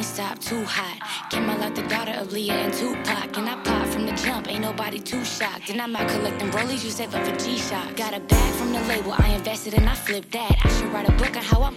can't 0.00 0.14
stop, 0.14 0.38
too 0.38 0.64
hot. 0.64 0.96
Came 1.30 1.50
out 1.50 1.60
like 1.60 1.74
the 1.74 1.82
daughter 1.82 2.12
of 2.12 2.28
Aaliyah 2.28 2.64
and 2.64 2.72
Tupac. 2.72 3.36
And 3.36 3.48
I 3.48 3.56
pop 3.62 3.86
from 3.88 4.06
the 4.06 4.12
jump, 4.12 4.48
ain't 4.48 4.62
nobody 4.62 4.98
too 4.98 5.24
shocked. 5.24 5.68
And 5.68 5.80
I'm 5.80 5.94
out 5.94 6.08
collecting 6.08 6.50
rollies, 6.50 6.82
you 6.84 6.90
save 6.90 7.14
up 7.14 7.26
for 7.26 7.36
G-Shock. 7.36 7.96
Got 7.96 8.14
a 8.14 8.20
bag 8.20 8.54
from 8.54 8.72
the 8.72 8.80
label, 8.84 9.12
I 9.12 9.28
invested 9.34 9.74
and 9.74 9.86
I 9.88 9.94
flipped 9.94 10.32
that. 10.32 10.56
I 10.64 10.68
should 10.74 10.90
write 10.92 11.08
a 11.08 11.12
book 11.12 11.36
on 11.36 11.42
how 11.42 11.62
I'm 11.62 11.76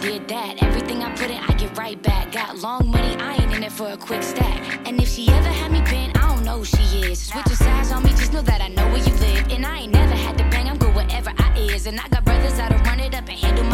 did 0.00 0.28
that. 0.28 0.62
Everything 0.62 1.02
I 1.02 1.10
put 1.16 1.30
in, 1.30 1.38
I 1.38 1.52
get 1.54 1.78
right 1.78 2.00
back. 2.02 2.32
Got 2.32 2.58
long 2.58 2.90
money, 2.90 3.16
I 3.16 3.36
ain't 3.36 3.54
in 3.54 3.62
it 3.62 3.72
for 3.72 3.88
a 3.88 3.96
quick 3.96 4.22
stack. 4.22 4.86
And 4.86 5.00
if 5.00 5.08
she 5.08 5.28
ever 5.28 5.48
had 5.48 5.72
me 5.72 5.80
bent, 5.80 6.18
I 6.18 6.28
don't 6.28 6.44
know 6.44 6.58
who 6.58 6.64
she 6.66 6.84
is. 7.00 7.18
Switching 7.18 7.56
sides 7.56 7.90
on 7.92 8.02
me, 8.02 8.10
just 8.10 8.32
know 8.34 8.42
that 8.42 8.60
I 8.60 8.68
know 8.68 8.86
where 8.92 9.02
you 9.08 9.14
live. 9.26 9.48
And 9.50 9.64
I 9.64 9.78
ain't 9.78 9.92
never 9.92 10.14
had 10.14 10.36
to 10.36 10.44
bang, 10.50 10.68
I'm 10.68 10.76
good 10.76 10.94
wherever 10.94 11.32
I 11.38 11.58
is. 11.58 11.86
And 11.86 11.98
I 11.98 12.08
got 12.08 12.24
brothers 12.26 12.56
that'll 12.58 12.78
run 12.80 13.00
it 13.00 13.14
up 13.14 13.26
and 13.26 13.38
handle 13.38 13.64
my 13.64 13.73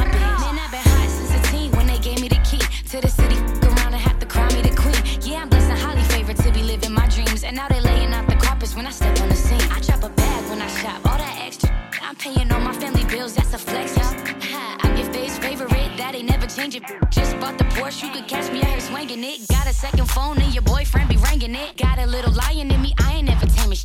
now 7.60 7.68
they 7.68 7.80
laying 7.80 8.12
out 8.14 8.26
the 8.26 8.36
carpets 8.36 8.74
when 8.74 8.86
I 8.86 8.90
step 8.90 9.20
on 9.20 9.28
the 9.28 9.36
scene. 9.36 9.60
I 9.76 9.80
drop 9.80 10.02
a 10.02 10.08
bag 10.08 10.42
when 10.48 10.62
I 10.62 10.68
shop, 10.80 10.98
all 11.08 11.18
that 11.18 11.36
extra. 11.46 11.68
I'm 12.00 12.16
paying 12.16 12.50
all 12.52 12.60
my 12.60 12.72
family 12.72 13.04
bills, 13.04 13.34
that's 13.34 13.52
a 13.52 13.58
flex, 13.58 13.96
y'all. 13.98 14.14
Ha, 14.52 14.78
I 14.82 14.86
get 14.96 15.12
face 15.12 15.36
favorite, 15.38 15.92
that 15.98 16.14
ain't 16.14 16.28
never 16.30 16.46
changing. 16.46 16.84
Just 17.10 17.38
bought 17.38 17.58
the 17.58 17.64
Porsche, 17.74 18.04
you 18.04 18.10
could 18.14 18.26
catch 18.26 18.50
me 18.50 18.62
out 18.62 18.72
here 18.74 18.80
swinging 18.80 19.22
it. 19.22 19.46
Got 19.48 19.66
a 19.66 19.74
second 19.74 20.08
phone 20.08 20.38
and 20.40 20.54
your 20.54 20.62
boyfriend 20.62 21.10
be 21.10 21.18
ringing 21.28 21.54
it. 21.54 21.76
Got 21.76 21.98
a 21.98 22.06
little 22.06 22.32
lion 22.32 22.70
in 22.70 22.80
me, 22.80 22.94
I 22.98 23.16
ain't 23.16 23.28
never 23.28 23.46
taming 23.46 23.76
sh- 23.76 23.84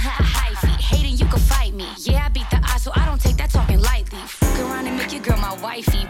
Hyphy, 0.00 0.74
hating 0.90 1.18
you 1.18 1.26
can 1.26 1.40
fight 1.40 1.74
me. 1.74 1.86
Yeah, 1.98 2.24
I 2.24 2.28
beat 2.30 2.48
the 2.50 2.56
odds, 2.72 2.84
so 2.84 2.90
I 2.96 3.04
don't 3.04 3.20
take 3.20 3.36
that 3.36 3.50
talking 3.50 3.80
lightly. 3.80 4.18
Fuck 4.26 4.58
around 4.60 4.86
and 4.86 4.96
make 4.96 5.12
your 5.12 5.20
girl 5.20 5.36
my 5.36 5.54
wifey. 5.60 6.06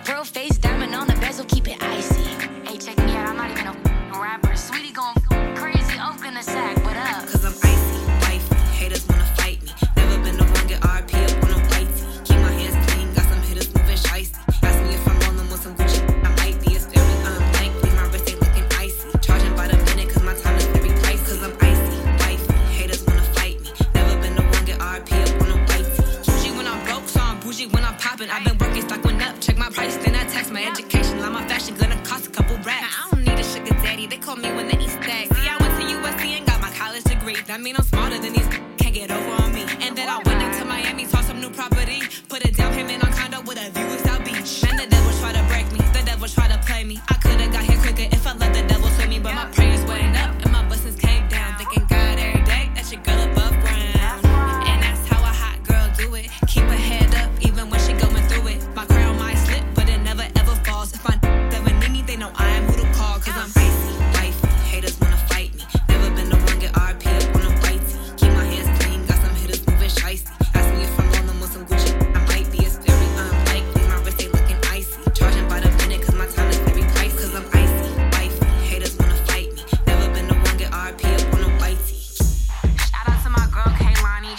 Stock 28.91 29.05
went 29.05 29.23
up. 29.23 29.41
Check 29.41 29.57
my 29.57 29.71
price, 29.71 29.97
then 29.99 30.15
I 30.17 30.25
tax 30.25 30.51
my 30.51 30.65
education. 30.65 31.21
Like 31.21 31.33
my 31.33 31.47
fashion 31.47 31.75
gonna 31.77 32.01
cost 32.03 32.27
a 32.27 32.31
couple 32.31 32.57
racks. 32.69 32.93
I 32.99 33.09
don't 33.11 33.25
need 33.25 33.39
a 33.39 33.45
sugar 33.45 33.75
daddy, 33.85 34.07
they 34.07 34.17
call 34.17 34.37
me 34.37 34.51
when 34.57 34.67
they 34.67 34.79
eat 34.85 34.91
stacks. 34.91 35.29
See, 35.37 35.49
I 35.49 35.57
went 35.63 35.75
to 35.79 35.85
USC 35.95 36.25
and 36.39 36.47
got 36.47 36.61
my 36.61 36.71
college 36.71 37.05
degree. 37.05 37.37
That 37.47 37.61
mean 37.61 37.77
I'm 37.77 37.85
smarter 37.85 38.19
than 38.19 38.33
these 38.33 38.49
can't 38.81 38.95
get 38.95 39.11
over 39.11 39.43
on 39.43 39.55
me. 39.55 39.65
And 39.85 39.97
then 39.97 40.09
I 40.09 40.19
went 40.27 40.43
into 40.43 40.65
Miami, 40.65 41.05
saw 41.05 41.21
some 41.21 41.41
new 41.41 41.51
property. 41.51 42.01
Put 42.29 42.45
a 42.45 42.51
down 42.53 42.73
payment 42.75 43.05
on 43.05 43.13
condo 43.13 43.41
with 43.43 43.59
a 43.65 43.71
view 43.71 43.87
of 43.95 44.01
South 44.01 44.25
Beach. 44.25 44.51
Man, 44.65 44.77
the 44.77 44.89
devil 44.95 45.13
try 45.21 45.33
to 45.39 45.45
break 45.51 45.67
me, 45.73 45.79
the 45.99 46.03
devil 46.05 46.27
try 46.27 46.49
to 46.49 46.59
play 46.67 46.83
me. 46.83 46.99
I 47.09 47.15
could've 47.15 47.53
got 47.53 47.63
here 47.63 47.79
quicker 47.79 48.09
if 48.17 48.27
I 48.27 48.33
let 48.43 48.50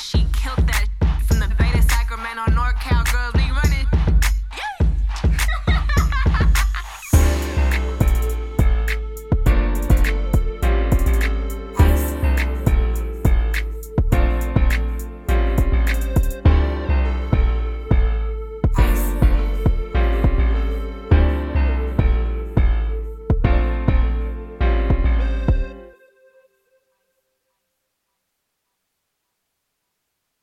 she 0.02 0.26
killed 0.34 0.68
that. 0.68 0.81